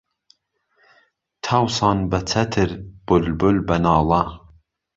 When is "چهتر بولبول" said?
2.29-3.57